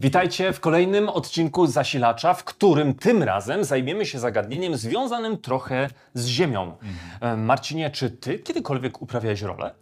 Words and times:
Witajcie 0.00 0.52
w 0.52 0.60
kolejnym 0.60 1.08
odcinku 1.08 1.66
Zasilacza, 1.66 2.34
w 2.34 2.44
którym 2.44 2.94
tym 2.94 3.22
razem 3.22 3.64
zajmiemy 3.64 4.06
się 4.06 4.18
zagadnieniem 4.18 4.76
związanym 4.76 5.38
trochę 5.38 5.88
z 6.14 6.26
Ziemią. 6.26 6.76
E, 7.20 7.36
Marcinie, 7.36 7.90
czy 7.90 8.10
ty 8.10 8.38
kiedykolwiek 8.38 9.02
uprawiałeś 9.02 9.42
rolę? 9.42 9.74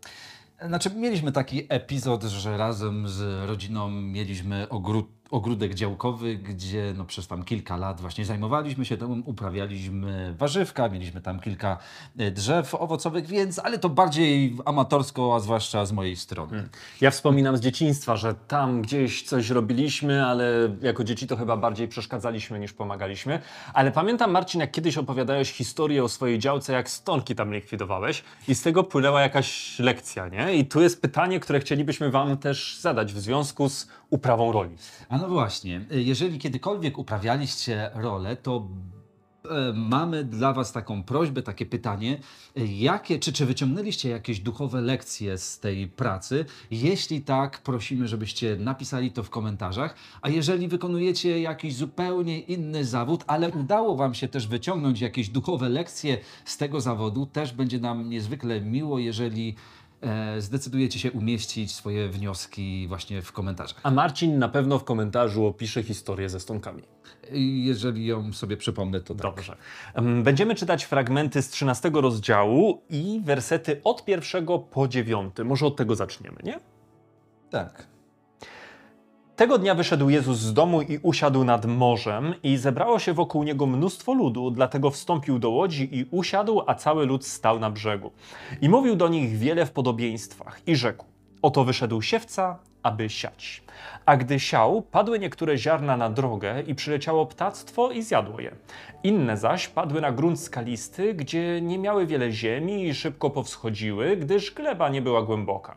Znaczy, 0.67 0.91
mieliśmy 0.91 1.33
taki 1.33 1.67
epizod, 1.69 2.23
że 2.23 2.57
razem 2.57 3.09
z 3.09 3.49
rodziną 3.49 3.91
mieliśmy 3.91 4.69
ogród, 4.69 5.07
ogródek 5.31 5.75
działkowy, 5.75 6.37
gdzie 6.37 6.95
no, 6.97 7.05
przez 7.05 7.27
tam 7.27 7.45
kilka 7.45 7.77
lat 7.77 8.01
właśnie 8.01 8.25
zajmowaliśmy 8.25 8.85
się 8.85 8.97
tym, 8.97 9.23
uprawialiśmy 9.27 10.35
warzywka, 10.39 10.89
mieliśmy 10.89 11.21
tam 11.21 11.41
kilka 11.41 11.79
e, 12.19 12.31
drzew 12.31 12.75
owocowych, 12.75 13.27
więc, 13.27 13.59
ale 13.59 13.79
to 13.79 13.89
bardziej 13.89 14.57
amatorsko, 14.65 15.35
a 15.35 15.41
zwłaszcza 15.41 15.87
z 15.87 15.93
mojej 15.93 16.17
strony. 16.17 16.69
Ja 17.01 17.11
wspominam 17.11 17.57
z 17.57 17.61
dzieciństwa, 17.61 18.17
że 18.17 18.35
tam 18.35 18.83
gdzieś 18.83 19.23
coś 19.23 19.51
robiliśmy, 19.51 20.27
ale 20.27 20.77
jako 20.83 21.05
dzieci 21.05 21.27
to 21.27 21.37
chyba 21.37 21.57
bardziej 21.57 21.89
przeszkadzaliśmy 21.89 22.59
niż 22.59 22.73
pomagaliśmy. 22.73 23.41
Ale 23.75 23.93
pamiętam, 23.93 24.31
Marcin, 24.31 24.61
jak 24.61 24.71
kiedyś 24.71 24.99
opowiadałeś 24.99 25.53
historię 25.53 26.05
o 26.05 26.09
swojej 26.09 26.39
działce, 26.39 26.73
jak 26.73 26.91
stonki 26.91 27.35
tam 27.35 27.55
likwidowałeś 27.55 28.25
i 28.49 28.55
z 28.55 28.63
tego 28.63 28.85
płynęła 28.85 29.21
jakaś 29.21 29.79
lekcja, 29.79 30.29
nie? 30.29 30.55
I 30.55 30.67
tu 30.67 30.81
jest 30.81 31.03
pytanie, 31.03 31.41
które 31.41 31.61
chcielibyśmy 31.61 32.11
Wam 32.11 32.37
też 32.37 32.79
zadać 32.81 33.13
w 33.13 33.21
związku 33.21 33.69
z 33.69 33.89
uprawą 34.11 34.53
roli. 34.53 34.77
A 35.09 35.18
no 35.21 35.29
właśnie, 35.29 35.81
jeżeli 35.91 36.39
kiedykolwiek 36.39 36.99
uprawialiście 36.99 37.91
rolę, 37.95 38.37
to 38.37 38.69
e, 39.51 39.73
mamy 39.73 40.25
dla 40.25 40.53
Was 40.53 40.73
taką 40.73 41.03
prośbę, 41.03 41.43
takie 41.43 41.67
pytanie, 41.67 42.19
e, 42.57 42.67
jakie, 42.67 43.19
czy, 43.19 43.33
czy 43.33 43.47
wyciągnęliście 43.47 44.09
jakieś 44.09 44.41
duchowe 44.41 44.81
lekcje 44.81 45.39
z 45.39 45.61
tej 45.61 45.89
pracy? 45.89 46.45
Jeśli 46.71 47.21
tak, 47.21 47.59
prosimy, 47.63 48.09
żebyście 48.09 48.57
napisali 48.57 49.13
to 49.13 49.23
w 49.23 49.31
komentarzach, 49.31 49.95
a 50.23 50.29
jeżeli 50.29 50.69
wykonujecie 50.69 51.41
jakiś 51.41 51.75
zupełnie 51.75 52.41
inny 52.41 52.85
zawód, 52.85 53.25
ale 53.27 53.49
udało 53.49 53.97
Wam 53.97 54.15
się 54.15 54.29
też 54.29 54.47
wyciągnąć 54.47 55.01
jakieś 55.01 55.29
duchowe 55.29 55.69
lekcje 55.69 56.19
z 56.45 56.57
tego 56.57 56.81
zawodu, 56.81 57.27
też 57.27 57.53
będzie 57.53 57.79
nam 57.81 58.09
niezwykle 58.11 58.61
miło, 58.61 58.99
jeżeli 58.99 59.55
zdecydujecie 60.39 60.99
się 60.99 61.13
umieścić 61.13 61.75
swoje 61.75 62.09
wnioski 62.09 62.87
właśnie 62.89 63.23
w 63.23 63.33
komentarzach. 63.33 63.81
A 63.83 63.91
Marcin 63.91 64.39
na 64.39 64.49
pewno 64.49 64.79
w 64.79 64.85
komentarzu 64.85 65.47
opisze 65.47 65.83
historię 65.83 66.29
ze 66.29 66.41
stonkami. 66.41 66.83
Jeżeli 67.65 68.07
ją 68.07 68.33
sobie 68.33 68.57
przypomnę, 68.57 69.01
to 69.01 69.15
tak. 69.15 69.23
Dobrze. 69.23 69.57
Em, 69.95 70.23
Będziemy 70.23 70.55
czytać 70.55 70.85
fragmenty 70.85 71.43
z 71.43 71.49
13 71.51 71.91
rozdziału 71.95 72.83
i 72.91 73.21
wersety 73.25 73.81
od 73.85 74.05
pierwszego 74.05 74.59
po 74.59 74.89
dziewiąty. 74.89 75.45
Może 75.45 75.67
od 75.67 75.77
tego 75.77 75.95
zaczniemy, 75.95 76.37
nie? 76.45 76.61
Tak. 77.51 77.87
Tego 79.39 79.59
dnia 79.59 79.75
wyszedł 79.75 80.09
Jezus 80.09 80.39
z 80.39 80.55
domu 80.55 80.83
i 80.83 80.99
usiadł 81.03 81.45
nad 81.45 81.67
morzem, 81.67 82.35
i 82.43 82.57
zebrało 82.57 82.99
się 82.99 83.13
wokół 83.13 83.43
niego 83.43 83.67
mnóstwo 83.67 84.15
ludu, 84.15 84.51
dlatego 84.51 84.91
wstąpił 84.91 85.39
do 85.39 85.51
łodzi 85.51 85.97
i 85.99 86.07
usiadł, 86.11 86.63
a 86.67 86.75
cały 86.75 87.07
lud 87.07 87.27
stał 87.27 87.59
na 87.59 87.71
brzegu. 87.71 88.11
I 88.61 88.69
mówił 88.69 88.97
do 88.97 89.09
nich 89.09 89.39
wiele 89.39 89.67
w 89.67 89.71
podobieństwach, 89.71 90.61
i 90.67 90.77
rzekł: 90.77 91.05
Oto 91.43 91.65
wyszedł 91.65 92.03
siewca, 92.03 92.59
aby 92.83 93.11
siać. 93.11 93.63
A 94.07 94.17
gdy 94.17 94.41
siał, 94.41 94.83
padły 94.83 95.19
niektóre 95.19 95.59
ziarna 95.59 95.97
na 95.97 96.11
drogę, 96.11 96.63
i 96.67 96.75
przyleciało 96.75 97.27
ptactwo 97.27 97.91
i 97.91 98.03
zjadło 98.03 98.41
je. 98.41 98.51
Inne 99.03 99.37
zaś 99.37 99.69
padły 99.69 100.01
na 100.01 100.13
grunt 100.13 100.41
skalisty, 100.41 101.15
gdzie 101.15 101.61
nie 101.61 101.79
miały 101.79 102.07
wiele 102.07 102.33
ziemi 102.33 102.89
i 102.89 102.95
szybko 102.95 103.31
powschodziły, 103.31 104.17
gdyż 104.17 104.55
gleba 104.55 104.89
nie 104.89 105.03
była 105.03 105.23
głęboka. 105.23 105.75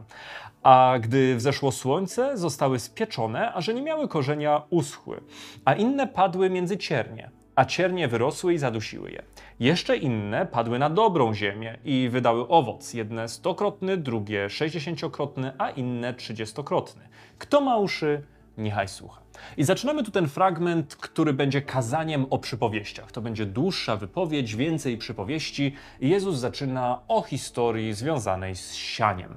A 0.64 0.96
gdy 1.02 1.36
wzeszło 1.36 1.72
słońce, 1.72 2.38
zostały 2.38 2.80
spieczone, 2.80 3.54
a 3.54 3.62
że 3.62 3.74
nie 3.74 3.82
miały 3.82 4.08
korzenia, 4.08 4.62
uschły. 4.70 5.22
A 5.66 5.74
inne 5.74 6.08
padły 6.08 6.50
między 6.50 6.78
ciernie, 6.78 7.32
a 7.56 7.66
ciernie 7.66 8.08
wyrosły 8.08 8.54
i 8.54 8.58
zadusiły 8.58 9.12
je. 9.12 9.24
Jeszcze 9.60 9.98
inne 9.98 10.46
padły 10.46 10.80
na 10.80 10.90
dobrą 10.90 11.34
ziemię 11.34 11.78
i 11.86 12.10
wydały 12.12 12.48
owoc, 12.48 12.94
jedne 12.94 13.28
stokrotny, 13.28 13.98
drugie 13.98 14.50
sześćdziesięciokrotny, 14.50 15.52
a 15.58 15.70
inne 15.70 16.14
trzydziestokrotny. 16.14 17.02
Kto 17.38 17.62
ma 17.62 17.78
uszy, 17.78 18.24
niechaj 18.58 18.88
słucha. 18.88 19.22
I 19.58 19.64
zaczynamy 19.64 20.04
tu 20.04 20.12
ten 20.12 20.28
fragment, 20.28 20.96
który 20.96 21.34
będzie 21.34 21.62
kazaniem 21.62 22.26
o 22.30 22.38
przypowieściach. 22.38 23.12
To 23.12 23.22
będzie 23.22 23.46
dłuższa 23.46 23.96
wypowiedź, 23.96 24.56
więcej 24.56 24.98
przypowieści. 24.98 25.76
Jezus 26.02 26.38
zaczyna 26.38 27.00
o 27.08 27.22
historii 27.22 27.94
związanej 27.94 28.56
z 28.56 28.74
sianiem. 28.74 29.36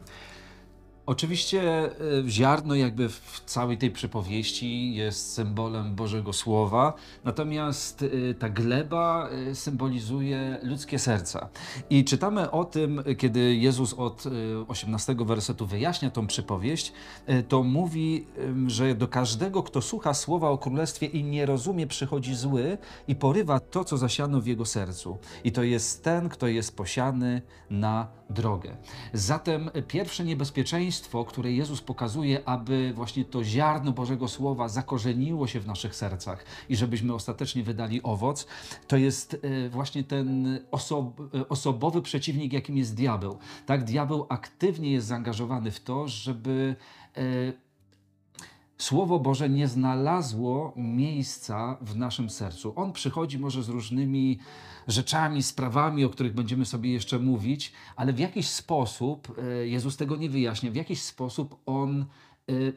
Oczywiście 1.07 1.91
y, 2.01 2.25
ziarno 2.29 2.75
jakby 2.75 3.09
w 3.09 3.43
całej 3.47 3.79
tej 3.79 3.91
przypowieści 3.91 4.95
jest 4.95 5.33
symbolem 5.33 5.95
Bożego 5.95 6.33
Słowa, 6.33 6.95
natomiast 7.25 8.03
y, 8.03 8.35
ta 8.39 8.49
gleba 8.49 9.29
y, 9.51 9.55
symbolizuje 9.55 10.59
ludzkie 10.63 10.99
serca. 10.99 11.49
I 11.91 12.05
czytamy 12.05 12.51
o 12.51 12.65
tym, 12.65 13.03
kiedy 13.19 13.55
Jezus 13.55 13.95
od 13.95 14.27
y, 14.27 14.31
18 14.69 15.17
wersetu 15.19 15.67
wyjaśnia 15.67 16.11
tą 16.11 16.27
przypowieść, 16.27 16.93
to 17.49 17.63
mówi, 17.63 18.27
że 18.67 18.95
do 18.95 19.09
każdego, 19.09 19.63
kto 19.63 19.83
słucha 19.83 20.15
słowa 20.15 20.51
o 20.51 20.59
królestwie 20.59 21.07
i 21.07 21.25
nie 21.25 21.47
rozumie, 21.47 21.87
przychodzi 21.87 22.35
zły 22.35 22.79
i 23.09 23.15
porywa 23.15 23.61
to, 23.61 23.85
co 23.85 23.99
zasiano 23.99 24.41
w 24.41 24.47
jego 24.47 24.67
sercu. 24.67 25.19
I 25.45 25.53
to 25.53 25.63
jest 25.63 26.05
ten, 26.05 26.29
kto 26.29 26.47
jest 26.47 26.77
posiany 26.77 27.43
na 27.71 28.09
drogę. 28.31 28.77
Zatem 29.13 29.71
pierwsze 29.89 30.25
niebezpieczeństwo, 30.25 30.94
które 31.27 31.53
Jezus 31.53 31.81
pokazuje, 31.81 32.49
aby 32.49 32.93
właśnie 32.95 33.25
to 33.25 33.45
ziarno 33.45 33.93
Bożego 33.93 34.29
Słowa 34.29 34.69
zakorzeniło 34.69 35.47
się 35.47 35.61
w 35.61 35.67
naszych 35.67 35.95
sercach 35.95 36.45
i 36.69 36.77
żebyśmy 36.77 37.15
ostatecznie 37.15 37.63
wydali 37.63 38.03
owoc, 38.03 38.47
to 38.89 38.97
jest 38.97 39.37
e, 39.43 39.69
właśnie 39.69 40.05
ten 40.05 40.47
e, 40.47 40.61
osobowy 41.49 42.03
przeciwnik, 42.03 42.53
jakim 42.53 42.77
jest 42.77 42.95
diabeł. 42.95 43.39
Tak, 43.67 43.85
diabeł 43.85 44.27
aktywnie 44.29 44.93
jest 44.93 45.07
zaangażowany 45.07 45.71
w 45.71 45.81
to, 45.81 46.09
żeby 46.09 46.77
e, 47.17 47.64
Słowo 48.79 49.19
Boże 49.19 49.49
nie 49.49 49.69
znalazło 49.69 50.73
miejsca 50.77 51.77
w 51.81 51.97
naszym 51.97 52.31
sercu. 52.31 52.73
On 52.77 52.93
przychodzi 52.93 53.39
może 53.39 53.63
z 53.63 53.69
różnymi 53.69 54.39
rzeczami, 54.89 55.43
sprawami, 55.43 56.05
o 56.05 56.09
których 56.09 56.35
będziemy 56.35 56.65
sobie 56.65 56.93
jeszcze 56.93 57.19
mówić, 57.19 57.73
ale 57.97 58.13
w 58.13 58.19
jakiś 58.19 58.49
sposób, 58.49 59.39
e, 59.39 59.67
Jezus 59.67 59.97
tego 59.97 60.17
nie 60.17 60.31
wyjaśnia, 60.31 60.71
w 60.71 60.75
jakiś 60.75 61.03
sposób 61.03 61.57
On 61.67 62.07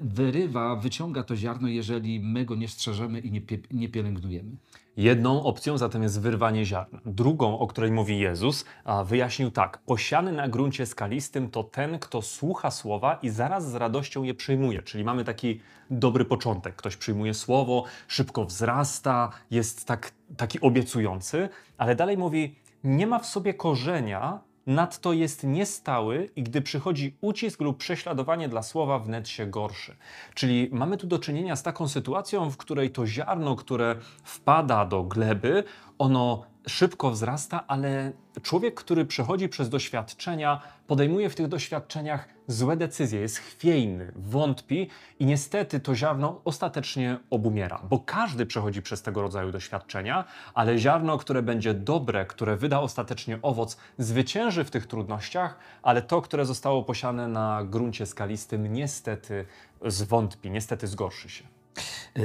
wyrywa, 0.01 0.75
wyciąga 0.75 1.23
to 1.23 1.35
ziarno, 1.35 1.67
jeżeli 1.67 2.19
my 2.19 2.45
go 2.45 2.55
nie 2.55 2.67
strzeżemy 2.67 3.19
i 3.19 3.31
nie, 3.31 3.41
nie 3.71 3.89
pielęgnujemy. 3.89 4.51
Jedną 4.97 5.43
opcją 5.43 5.77
zatem 5.77 6.03
jest 6.03 6.21
wyrwanie 6.21 6.65
ziarna. 6.65 6.99
Drugą, 7.05 7.59
o 7.59 7.67
której 7.67 7.91
mówi 7.91 8.19
Jezus, 8.19 8.65
wyjaśnił 9.05 9.51
tak: 9.51 9.77
Posiany 9.77 10.31
na 10.31 10.47
gruncie 10.47 10.85
skalistym 10.85 11.49
to 11.49 11.63
ten, 11.63 11.99
kto 11.99 12.21
słucha 12.21 12.71
słowa 12.71 13.19
i 13.21 13.29
zaraz 13.29 13.71
z 13.71 13.75
radością 13.75 14.23
je 14.23 14.33
przyjmuje. 14.33 14.83
Czyli 14.83 15.03
mamy 15.03 15.23
taki 15.23 15.59
dobry 15.89 16.25
początek. 16.25 16.75
Ktoś 16.75 16.97
przyjmuje 16.97 17.33
słowo, 17.33 17.83
szybko 18.07 18.45
wzrasta, 18.45 19.29
jest 19.51 19.85
tak, 19.85 20.11
taki 20.37 20.61
obiecujący, 20.61 21.49
ale 21.77 21.95
dalej 21.95 22.17
mówi: 22.17 22.55
Nie 22.83 23.07
ma 23.07 23.19
w 23.19 23.25
sobie 23.25 23.53
korzenia, 23.53 24.39
nadto 24.67 25.13
jest 25.13 25.43
niestały 25.43 26.29
i 26.35 26.43
gdy 26.43 26.61
przychodzi 26.61 27.17
ucisk 27.21 27.61
lub 27.61 27.77
prześladowanie 27.77 28.49
dla 28.49 28.63
słowa, 28.63 28.99
wnet 28.99 29.29
się 29.29 29.45
gorszy. 29.45 29.95
Czyli 30.33 30.69
mamy 30.71 30.97
tu 30.97 31.07
do 31.07 31.19
czynienia 31.19 31.55
z 31.55 31.63
taką 31.63 31.87
sytuacją, 31.87 32.49
w 32.49 32.57
której 32.57 32.89
to 32.89 33.07
ziarno, 33.07 33.55
które 33.55 33.95
wpada 34.23 34.85
do 34.85 35.03
gleby, 35.03 35.63
ono 35.97 36.43
szybko 36.67 37.11
wzrasta, 37.11 37.67
ale 37.67 38.11
człowiek, 38.41 38.75
który 38.75 39.05
przechodzi 39.05 39.49
przez 39.49 39.69
doświadczenia, 39.69 40.61
podejmuje 40.87 41.29
w 41.29 41.35
tych 41.35 41.47
doświadczeniach 41.47 42.27
złe 42.47 42.77
decyzje, 42.77 43.19
jest 43.19 43.37
chwiejny, 43.37 44.11
wątpi 44.15 44.89
i 45.19 45.25
niestety 45.25 45.79
to 45.79 45.95
ziarno 45.95 46.41
ostatecznie 46.45 47.17
obumiera, 47.29 47.81
bo 47.89 47.99
każdy 47.99 48.45
przechodzi 48.45 48.81
przez 48.81 49.01
tego 49.01 49.21
rodzaju 49.21 49.51
doświadczenia, 49.51 50.25
ale 50.53 50.77
ziarno, 50.77 51.17
które 51.17 51.41
będzie 51.41 51.73
dobre, 51.73 52.25
które 52.25 52.57
wyda 52.57 52.79
ostatecznie 52.79 53.39
owoc, 53.41 53.77
zwycięży 53.97 54.63
w 54.63 54.71
tych 54.71 54.87
trudnościach, 54.87 55.59
ale 55.83 56.01
to, 56.01 56.21
które 56.21 56.45
zostało 56.45 56.83
posiane 56.83 57.27
na 57.27 57.63
gruncie 57.63 58.05
skalistym, 58.05 58.73
niestety 58.73 59.45
zwątpi, 59.85 60.51
niestety 60.51 60.87
zgorszy 60.87 61.29
się. 61.29 61.56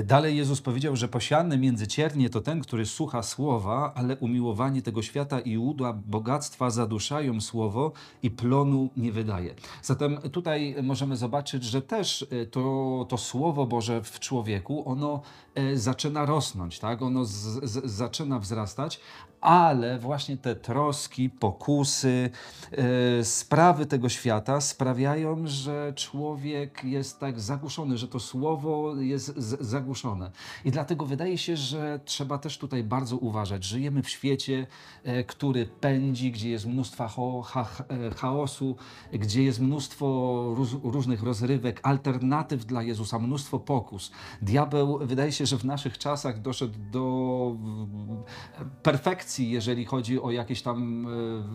Dalej 0.05 0.37
Jezus 0.37 0.61
powiedział, 0.61 0.97
że 0.97 1.09
posiany 1.09 1.59
między 1.59 1.87
ciernie 1.87 2.31
to 2.31 2.41
ten, 2.41 2.61
który 2.61 2.87
słucha 2.87 3.23
słowa, 3.23 3.93
ale 3.95 4.17
umiłowanie 4.17 4.83
tego 4.83 5.03
świata 5.03 5.41
i 5.41 5.59
udła 5.59 5.93
bogactwa 5.93 6.71
zaduszają 6.71 7.41
słowo 7.41 7.93
i 8.23 8.31
plonu 8.31 8.91
nie 8.97 9.13
wydaje. 9.13 9.55
Zatem 9.83 10.17
tutaj 10.17 10.77
możemy 10.83 11.17
zobaczyć, 11.17 11.65
że 11.65 11.83
też 11.83 12.27
e, 12.31 12.47
to, 12.47 13.07
to 13.09 13.19
słowo 13.19 13.67
Boże 13.67 14.03
w 14.03 14.21
człowieku, 14.21 14.89
ono 14.89 15.23
e, 15.55 15.77
zaczyna 15.77 16.27
rosnąć, 16.27 16.79
tak? 16.79 17.03
ono 17.03 17.25
z, 17.25 17.33
z, 17.33 17.91
zaczyna 17.91 18.39
wzrastać, 18.39 19.01
ale 19.43 19.99
właśnie 19.99 20.37
te 20.37 20.57
troski, 20.57 21.31
pokusy, 21.31 22.31
e, 22.73 23.25
sprawy 23.25 23.87
tego 23.87 24.09
świata 24.09 24.61
sprawiają, 24.61 25.47
że 25.47 25.93
człowiek 25.97 26.85
jest 26.85 27.21
tak 27.21 27.41
zagłuszony, 27.41 27.99
że 27.99 28.09
to 28.09 28.21
słowo 28.21 28.97
jest 28.97 29.37
zagłuszone. 29.61 30.31
I 30.65 30.71
dlatego 30.71 31.07
wydaje 31.07 31.39
się, 31.39 31.57
że 31.57 32.01
trzeba 32.05 32.39
też 32.39 32.59
tutaj 32.59 32.85
bardzo 32.85 33.17
uważać. 33.17 33.65
Żyjemy 33.65 34.03
w 34.03 34.09
świecie, 34.09 34.67
e, 35.05 35.25
który 35.25 35.67
pędzi, 35.67 36.33
gdzie 36.33 36.51
jest 36.51 36.67
mnóstwo 36.67 37.43
e, 37.89 38.11
chaosu, 38.11 38.77
gdzie 39.13 39.43
jest 39.43 39.61
mnóstwo 39.61 40.43
różnych 40.83 41.23
rozrywek, 41.23 41.81
alternatyw 41.83 42.65
dla 42.65 42.83
Jezusa, 42.83 43.19
mnóstwo 43.19 43.59
pokus. 43.59 44.13
Diabeł 44.43 44.99
wydaje 44.99 45.33
się, 45.33 45.47
że 45.47 45.59
w 45.59 45.65
naszych 45.65 45.99
czasach 45.99 46.41
doszedł 46.41 46.79
do 46.91 47.57
perfekcji, 48.83 49.32
jeżeli 49.39 49.85
chodzi 49.85 50.23
o 50.23 50.31
jakieś 50.31 50.63
tam 50.63 51.07
e, 51.07 51.09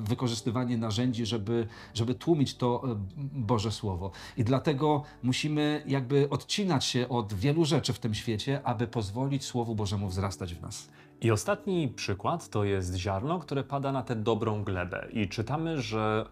wykorzystywanie 0.03 0.77
narzędzi, 0.77 1.25
żeby, 1.25 1.68
żeby 1.94 2.15
tłumić 2.15 2.56
to 2.56 2.83
e, 2.91 2.95
Boże 3.33 3.71
Słowo. 3.71 4.12
I 4.38 4.44
dlatego 4.44 5.03
musimy 5.24 5.83
jakby 5.88 6.29
odcinać 6.29 6.85
się 6.85 7.09
od 7.09 7.33
wielu 7.33 7.65
rzeczy 7.65 7.94
w 7.94 8.00
tym 8.00 8.13
świecie, 8.13 8.62
aby 8.63 8.88
pozwolić 8.88 9.45
Słowu 9.45 9.75
Bożemu 9.75 10.07
wzrastać 10.07 10.56
w 10.56 10.62
nas. 10.62 10.89
I 11.21 11.31
ostatni 11.31 11.88
przykład 11.88 12.50
to 12.50 12.63
jest 12.63 12.95
ziarno, 12.95 13.39
które 13.39 13.63
pada 13.63 13.91
na 13.91 14.03
tę 14.03 14.15
dobrą 14.15 14.63
glebę. 14.63 15.07
I 15.13 15.29
czytamy, 15.29 15.81
że 15.81 16.25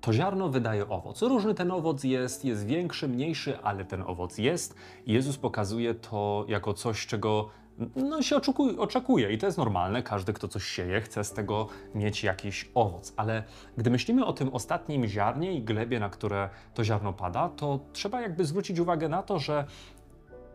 to 0.00 0.12
ziarno 0.12 0.48
wydaje 0.48 0.88
owoc. 0.88 1.22
Różny 1.22 1.54
ten 1.54 1.70
owoc 1.70 2.04
jest, 2.04 2.44
jest 2.44 2.66
większy, 2.66 3.08
mniejszy, 3.08 3.58
ale 3.58 3.84
ten 3.84 4.02
owoc 4.02 4.38
jest. 4.38 4.74
Jezus 5.06 5.36
pokazuje 5.36 5.94
to 5.94 6.44
jako 6.48 6.74
coś, 6.74 7.06
czego 7.06 7.48
no, 7.96 8.22
się 8.22 8.36
oczekuje, 8.36 8.78
oczekuje 8.78 9.32
i 9.32 9.38
to 9.38 9.46
jest 9.46 9.58
normalne. 9.58 10.02
Każdy, 10.02 10.32
kto 10.32 10.48
coś 10.48 10.64
sieje, 10.64 11.00
chce 11.00 11.24
z 11.24 11.32
tego 11.32 11.68
mieć 11.94 12.24
jakiś 12.24 12.70
owoc. 12.74 13.14
Ale 13.16 13.44
gdy 13.76 13.90
myślimy 13.90 14.24
o 14.26 14.32
tym 14.32 14.54
ostatnim 14.54 15.06
ziarnie 15.06 15.52
i 15.52 15.62
glebie, 15.62 16.00
na 16.00 16.08
które 16.08 16.48
to 16.74 16.84
ziarno 16.84 17.12
pada, 17.12 17.48
to 17.48 17.80
trzeba 17.92 18.20
jakby 18.20 18.44
zwrócić 18.44 18.78
uwagę 18.78 19.08
na 19.08 19.22
to, 19.22 19.38
że 19.38 19.64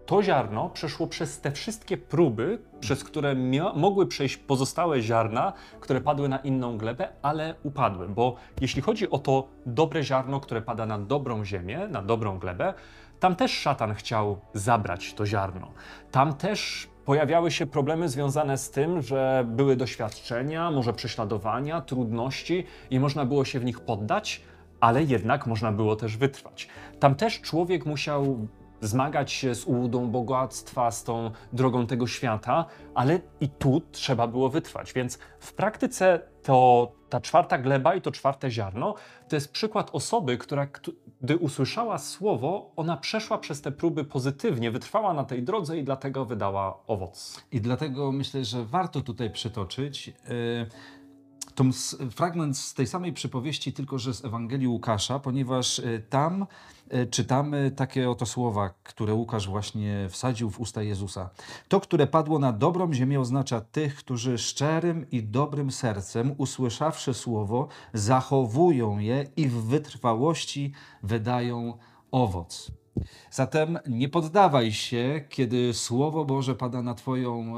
to 0.06 0.24
ziarno 0.24 0.70
przeszło 0.70 1.08
przez 1.08 1.42
te 1.42 1.52
wszystkie 1.52 1.98
próby, 1.98 2.60
przez 2.80 3.04
które 3.04 3.36
mogły 3.76 4.08
przejść 4.08 4.38
pozostałe 4.38 5.02
ziarna, 5.02 5.54
które 5.80 6.02
padły 6.02 6.30
na 6.30 6.38
inną 6.38 6.78
glebę, 6.78 7.10
ale 7.22 7.56
upadły. 7.64 8.10
Bo 8.10 8.36
jeśli 8.62 8.82
chodzi 8.82 9.10
o 9.10 9.20
to 9.20 9.48
dobre 9.66 10.04
ziarno, 10.04 10.40
które 10.40 10.62
pada 10.62 10.86
na 10.86 11.00
dobrą 11.00 11.46
ziemię, 11.46 11.88
na 11.92 12.02
dobrą 12.02 12.40
glebę, 12.40 12.74
tam 13.20 13.36
też 13.36 13.52
szatan 13.52 13.94
chciał 13.94 14.40
zabrać 14.54 15.14
to 15.14 15.26
ziarno. 15.26 15.72
Tam 16.12 16.34
też 16.34 16.90
pojawiały 17.08 17.52
się 17.52 17.66
problemy 17.66 18.10
związane 18.10 18.58
z 18.58 18.70
tym, 18.70 19.02
że 19.02 19.46
były 19.48 19.76
doświadczenia, 19.76 20.72
może 20.72 20.94
prześladowania, 20.94 21.82
trudności 21.82 22.66
i 22.90 23.00
można 23.00 23.26
było 23.26 23.46
się 23.46 23.60
w 23.60 23.66
nich 23.66 23.80
poddać, 23.80 24.42
ale 24.80 25.04
jednak 25.04 25.48
można 25.48 25.72
było 25.72 25.96
też 25.96 26.18
wytrwać. 26.18 26.68
Tam 27.00 27.16
też 27.16 27.42
człowiek 27.42 27.86
musiał 27.86 28.48
zmagać 28.82 29.32
się 29.32 29.56
z 29.56 29.66
ułudą 29.66 30.12
bogactwa, 30.12 30.92
z 30.92 31.04
tą 31.04 31.32
drogą 31.54 31.88
tego 31.88 32.08
świata, 32.08 32.66
ale 32.96 33.20
i 33.42 33.50
tu 33.50 33.82
trzeba 33.92 34.28
było 34.28 34.50
wytrwać. 34.50 34.94
Więc 34.94 35.20
w 35.40 35.54
praktyce 35.54 36.20
to 36.44 36.92
ta 37.10 37.22
czwarta 37.22 37.58
gleba 37.58 37.96
i 37.96 38.02
to 38.02 38.12
czwarte 38.12 38.52
ziarno 38.52 38.96
to 39.30 39.36
jest 39.36 39.52
przykład 39.52 39.90
osoby, 39.94 40.38
która 40.38 40.68
gdy 41.22 41.38
usłyszała 41.38 41.98
słowo, 41.98 42.72
ona 42.76 42.98
przeszła 42.98 43.38
przez 43.38 43.62
te 43.62 43.72
próby 43.72 44.06
pozytywnie, 44.06 44.72
wytrwała 44.72 45.14
na 45.14 45.24
tej 45.24 45.44
drodze 45.44 45.78
i 45.78 45.84
dlatego 45.84 46.26
wydała 46.26 46.80
owoc. 46.88 47.42
I 47.52 47.62
dlatego 47.62 48.12
myślę, 48.12 48.46
że 48.46 48.66
warto 48.66 49.02
tutaj 49.02 49.32
przytoczyć. 49.32 50.08
Yy 50.08 50.70
to 51.58 51.64
fragment 52.12 52.58
z 52.58 52.74
tej 52.74 52.88
samej 52.88 53.14
przypowieści, 53.14 53.74
tylko 53.74 54.00
że 54.00 54.14
z 54.14 54.26
Ewangelii 54.26 54.68
Łukasza, 54.68 55.20
ponieważ 55.20 55.80
y, 55.80 56.04
tam 56.10 56.46
y, 56.94 57.08
czytamy 57.08 57.72
takie 57.72 58.10
oto 58.10 58.26
słowa, 58.26 58.70
które 58.84 59.14
Łukasz 59.14 59.48
właśnie 59.48 60.08
wsadził 60.10 60.50
w 60.50 60.60
usta 60.60 60.84
Jezusa. 60.84 61.30
To, 61.68 61.80
które 61.80 62.08
padło 62.08 62.40
na 62.40 62.54
dobrą 62.54 62.94
ziemię, 62.94 63.20
oznacza 63.20 63.62
tych, 63.62 63.96
którzy 63.96 64.38
szczerym 64.38 65.10
i 65.12 65.24
dobrym 65.24 65.72
sercem, 65.72 66.36
usłyszawszy 66.38 67.14
słowo, 67.14 67.68
zachowują 67.94 69.00
je 69.00 69.26
i 69.36 69.48
w 69.48 69.54
wytrwałości 69.54 70.74
wydają 71.04 71.78
owoc. 72.12 72.72
Zatem 73.32 73.80
nie 73.88 74.10
poddawaj 74.10 74.72
się, 74.72 75.22
kiedy 75.30 75.74
Słowo 75.74 76.26
Boże 76.26 76.56
pada 76.56 76.82
na, 76.82 76.94
twoją, 76.94 77.56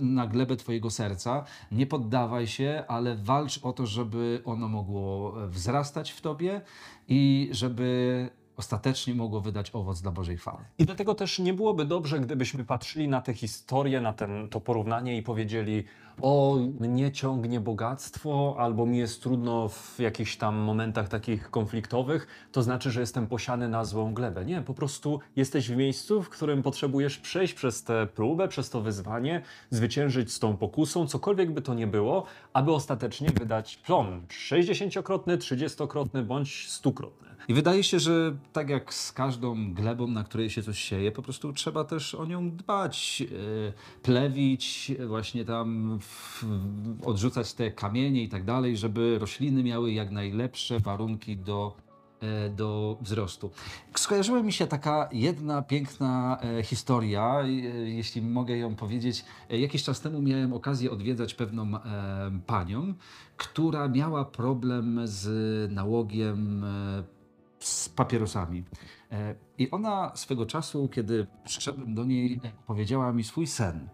na 0.00 0.26
glebę 0.26 0.56
Twojego 0.56 0.90
serca. 0.90 1.44
Nie 1.72 1.86
poddawaj 1.86 2.46
się, 2.46 2.84
ale 2.88 3.16
walcz 3.16 3.60
o 3.62 3.72
to, 3.72 3.86
żeby 3.86 4.42
ono 4.44 4.68
mogło 4.68 5.34
wzrastać 5.48 6.10
w 6.10 6.20
Tobie 6.20 6.60
i 7.08 7.48
żeby 7.52 8.30
ostatecznie 8.56 9.14
mogło 9.14 9.40
wydać 9.40 9.70
owoc 9.74 10.02
dla 10.02 10.10
Bożej 10.10 10.36
chwały. 10.36 10.64
I 10.78 10.84
dlatego 10.84 11.14
też 11.14 11.38
nie 11.38 11.54
byłoby 11.54 11.84
dobrze, 11.84 12.20
gdybyśmy 12.20 12.64
patrzyli 12.64 13.08
na 13.08 13.20
tę 13.20 13.34
historię, 13.34 14.00
na 14.00 14.12
ten, 14.12 14.48
to 14.48 14.60
porównanie 14.60 15.16
i 15.16 15.22
powiedzieli: 15.22 15.84
O, 16.22 16.56
mnie 16.80 17.12
ciągnie 17.12 17.60
bogactwo, 17.60 18.56
albo 18.58 18.86
mi 18.86 18.98
jest 18.98 19.22
trudno 19.22 19.68
w 19.68 19.98
jakichś 19.98 20.36
tam 20.36 20.56
momentach 20.56 21.08
takich 21.08 21.50
konfliktowych, 21.50 22.26
to 22.52 22.62
znaczy, 22.62 22.90
że 22.90 23.00
jestem 23.00 23.26
posiany 23.26 23.68
na 23.68 23.84
złą 23.84 24.14
glebę. 24.14 24.44
Nie, 24.44 24.62
po 24.62 24.74
prostu 24.74 25.20
jesteś 25.36 25.68
w 25.70 25.76
miejscu, 25.76 26.22
w 26.22 26.28
którym 26.28 26.62
potrzebujesz 26.62 27.18
przejść 27.18 27.54
przez 27.54 27.84
tę 27.84 28.06
próbę, 28.14 28.48
przez 28.48 28.70
to 28.70 28.80
wyzwanie, 28.80 29.42
zwyciężyć 29.70 30.32
z 30.32 30.38
tą 30.38 30.56
pokusą, 30.56 31.06
cokolwiek 31.06 31.52
by 31.52 31.62
to 31.62 31.74
nie 31.74 31.86
było, 31.86 32.24
aby 32.52 32.72
ostatecznie 32.72 33.28
wydać 33.30 33.76
plon 33.76 34.20
60-krotny, 34.28 35.36
30-krotny 35.36 36.22
bądź 36.22 36.68
100-krotny. 36.68 37.26
I 37.48 37.54
wydaje 37.54 37.84
się, 37.84 38.00
że 38.00 38.36
tak 38.52 38.68
jak 38.68 38.94
z 38.94 39.12
każdą 39.12 39.74
glebą, 39.74 40.06
na 40.06 40.24
której 40.24 40.50
się 40.50 40.62
coś 40.62 40.78
sieje, 40.78 41.12
po 41.12 41.22
prostu 41.22 41.52
trzeba 41.52 41.84
też 41.84 42.14
o 42.14 42.24
nią 42.24 42.50
dbać, 42.50 43.22
e, 43.22 44.02
plewić, 44.02 44.92
właśnie 45.06 45.44
tam 45.44 45.98
odrzucać 47.04 47.54
te 47.54 47.70
kamienie 47.70 48.22
i 48.22 48.28
tak 48.28 48.44
dalej, 48.44 48.76
żeby 48.76 49.18
rośliny 49.18 49.62
miały 49.62 49.92
jak 49.92 50.10
najlepsze 50.10 50.80
warunki 50.80 51.36
do 51.36 51.76
e, 52.20 52.50
do 52.50 52.98
wzrostu. 53.00 53.50
Skojarzyła 53.94 54.42
mi 54.42 54.52
się 54.52 54.66
taka 54.66 55.08
jedna 55.12 55.62
piękna 55.62 56.38
e, 56.40 56.62
historia, 56.62 57.42
jeśli 57.84 58.22
mogę 58.22 58.56
ją 58.56 58.76
powiedzieć. 58.76 59.24
Jakiś 59.50 59.84
czas 59.84 60.00
temu 60.00 60.22
miałem 60.22 60.52
okazję 60.52 60.90
odwiedzać 60.90 61.34
pewną 61.34 61.72
panią, 62.46 62.94
która 63.36 63.88
miała 63.88 64.24
problem 64.24 65.00
z 65.04 65.72
nałogiem 65.72 66.64
z 67.58 67.88
papierosami. 67.88 68.64
E, 69.12 69.34
I 69.58 69.70
ona 69.70 70.12
swego 70.14 70.46
czasu, 70.46 70.88
kiedy 70.88 71.26
przyszedłem 71.44 71.94
do 71.94 72.04
niej, 72.04 72.40
powiedziała 72.66 73.12
mi 73.12 73.24
swój 73.24 73.46
sen. 73.46 73.88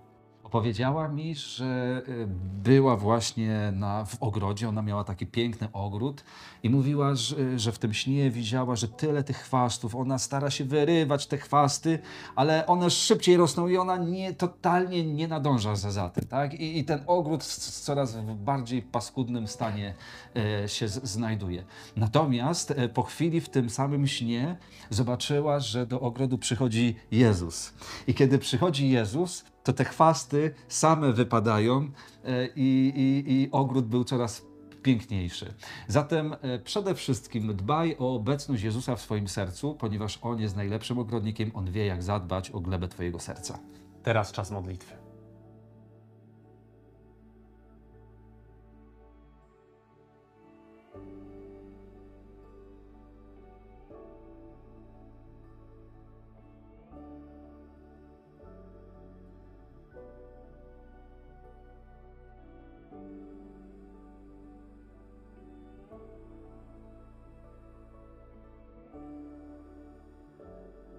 Powiedziała 0.53 1.09
mi, 1.09 1.35
że 1.35 2.03
y, 2.09 2.27
była 2.63 2.97
właśnie 2.97 3.73
na, 3.77 4.05
w 4.05 4.23
ogrodzie, 4.23 4.69
ona 4.69 4.83
miała 4.83 5.05
taki 5.05 5.27
piękny 5.27 5.69
ogród 5.73 6.25
i 6.63 6.71
mówiła, 6.71 7.15
że, 7.15 7.59
że 7.59 7.73
w 7.73 7.79
tym 7.79 7.95
śnie 7.95 8.31
widziała, 8.31 8.77
że 8.77 8.89
tyle 8.89 9.25
tych 9.25 9.37
chwastów, 9.37 9.95
ona 9.95 10.19
stara 10.19 10.51
się 10.51 10.65
wyrywać 10.65 11.27
te 11.27 11.39
chwasty, 11.39 11.99
ale 12.37 12.67
one 12.67 12.91
szybciej 12.91 13.37
rosną 13.37 13.69
i 13.69 13.77
ona 13.77 13.97
nie, 13.97 14.35
totalnie 14.35 15.05
nie 15.05 15.29
nadąża 15.29 15.77
za, 15.77 15.91
za 15.91 16.11
tym. 16.11 16.29
Tak? 16.29 16.55
I, 16.55 16.79
I 16.79 16.85
ten 16.85 17.05
ogród 17.07 17.45
w 17.45 17.81
coraz 17.81 18.17
bardziej 18.37 18.83
paskudnym 18.83 19.49
stanie 19.49 19.95
e, 20.37 20.69
się 20.69 20.89
z, 20.89 21.05
znajduje. 21.05 21.65
Natomiast 21.97 22.71
e, 22.71 22.89
po 22.89 23.03
chwili 23.03 23.41
w 23.41 23.49
tym 23.49 23.71
samym 23.71 24.07
śnie 24.07 24.57
zobaczyła, 24.91 25.61
że 25.61 25.87
do 25.87 26.01
ogrodu 26.01 26.39
przychodzi 26.39 26.97
Jezus. 27.11 27.73
I 28.07 28.15
kiedy 28.15 28.39
przychodzi 28.39 28.91
Jezus, 28.91 29.45
to 29.63 29.73
te 29.73 29.85
chwasty 29.85 30.55
same 30.69 31.13
wypadają 31.13 31.91
e, 32.25 32.47
i, 32.57 32.93
i, 32.97 33.33
i 33.33 33.49
ogród 33.53 33.87
był 33.87 34.05
coraz 34.05 34.43
piękniejszy. 34.83 35.55
Zatem 35.89 36.37
e, 36.43 36.59
przede 36.59 36.95
wszystkim 36.95 37.57
dbaj 37.57 37.97
o 37.99 38.15
obecność 38.15 38.63
Jezusa 38.63 38.97
w 38.97 39.01
swoim 39.01 39.29
sercu, 39.29 39.75
ponieważ 39.75 40.19
On 40.23 40.41
jest 40.41 40.57
najlepszym 40.57 40.99
ogrodnikiem, 40.99 41.51
On 41.55 41.73
wie, 41.73 41.87
jak 41.87 42.03
zadbać 42.03 42.51
o 42.51 42.61
glebę 42.61 42.89
Twojego 42.89 43.19
serca. 43.19 43.59
Teraz 44.03 44.33
czas 44.33 44.51
modlitwy. 44.51 45.02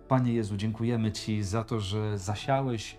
Panie 0.08 0.34
Jezu, 0.34 0.58
dziękujemy 0.58 1.12
Ci 1.12 1.44
za 1.44 1.64
to, 1.64 1.80
że 1.80 2.18
zasiałeś 2.18 2.98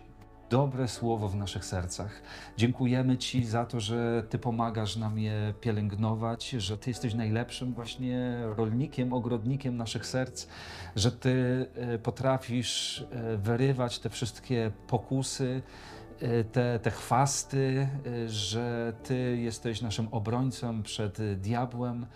dobre 0.51 0.89
słowo 0.89 1.29
w 1.29 1.37
naszych 1.37 1.65
sercach. 1.65 2.23
Dziękujemy 2.57 3.19
Ci 3.19 3.45
za 3.45 3.67
to, 3.67 3.81
że 3.81 4.23
Ty 4.31 4.39
pomagasz 4.39 4.97
nam 4.97 5.19
je 5.19 5.55
pielęgnować, 5.61 6.51
że 6.51 6.79
Ty 6.79 6.91
jesteś 6.91 7.15
najlepszym 7.15 7.75
właśnie 7.75 8.39
rolnikiem, 8.57 9.13
ogrodnikiem 9.13 9.77
naszych 9.77 10.07
serc, 10.07 10.47
że 10.97 11.13
Ty 11.13 11.67
e, 11.75 11.99
potrafisz 11.99 13.01
e, 13.11 13.37
wyrywać 13.37 13.99
te 13.99 14.11
wszystkie 14.11 14.71
pokusy, 14.87 15.63
e, 16.21 16.45
te, 16.45 16.79
te 16.79 16.91
chwasty, 16.91 17.89
że 18.27 18.93
Ty 19.03 19.37
jesteś 19.37 19.83
naszym 19.83 20.09
obrońcą 20.11 20.83
przed 20.83 21.19
diabłem. 21.41 22.07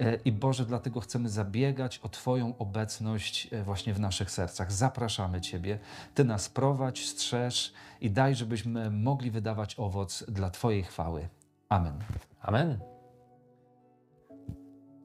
E, 0.00 0.18
I 0.24 0.32
Boże, 0.32 0.64
dlatego 0.64 1.00
chcemy 1.00 1.28
zabiegać 1.28 1.98
o 1.98 2.08
Twoją 2.08 2.54
obecność 2.58 3.48
e, 3.52 3.62
właśnie 3.62 3.94
w 3.94 4.00
naszych 4.00 4.30
sercach. 4.30 4.72
Zapraszamy 4.72 5.40
Ciebie. 5.40 5.78
Ty 6.14 6.24
nas 6.24 6.48
prowadź, 6.48 7.06
strzeż 7.06 7.72
i 8.00 8.10
daj, 8.10 8.34
żebyśmy 8.34 8.90
mogli 8.90 9.30
wydawać 9.30 9.74
owoc 9.78 10.24
dla 10.28 10.50
Twojej 10.50 10.82
chwały. 10.82 11.28
Amen. 11.68 11.94
Amen. 12.40 12.78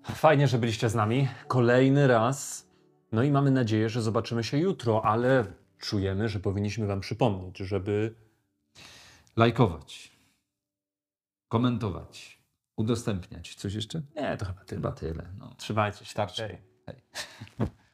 Fajnie, 0.04 0.48
że 0.48 0.58
byliście 0.58 0.90
z 0.90 0.96
nami 0.96 1.28
kolejny 1.48 2.08
raz. 2.08 2.68
No 3.12 3.24
i 3.24 3.32
mamy 3.32 3.52
nadzieję, 3.52 3.90
że 3.90 4.02
zobaczymy 4.02 4.44
się 4.44 4.58
jutro, 4.58 5.06
ale 5.06 5.46
czujemy, 5.80 6.30
że 6.30 6.40
powinniśmy 6.40 6.88
Wam 6.88 7.00
przypomnieć, 7.00 7.58
żeby 7.58 8.16
Lajkować, 9.36 10.12
komentować, 11.48 12.40
udostępniać. 12.78 13.56
Coś 13.56 13.74
jeszcze? 13.74 14.02
Nie, 14.16 14.38
to 14.38 14.46
chyba 14.46 14.64
tyle. 14.66 14.82
Chyba 14.82 14.92
tyle. 14.92 15.30
No. 15.38 15.56
Trzymajcie 15.58 16.06
się. 16.06 16.12
Starczy. 16.12 16.58
Hej. 16.86 17.02